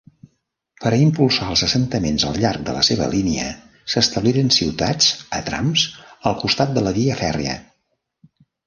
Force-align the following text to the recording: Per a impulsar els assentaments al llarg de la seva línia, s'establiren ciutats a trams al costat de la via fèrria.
Per 0.85 0.91
a 0.95 0.97
impulsar 1.01 1.49
els 1.55 1.61
assentaments 1.67 2.25
al 2.31 2.39
llarg 2.45 2.65
de 2.69 2.75
la 2.77 2.81
seva 2.89 3.11
línia, 3.13 3.53
s'establiren 3.95 4.53
ciutats 4.59 5.13
a 5.41 5.45
trams 5.51 5.87
al 6.31 6.41
costat 6.45 6.79
de 6.81 6.89
la 6.89 6.97
via 7.01 7.21
fèrria. 7.25 7.59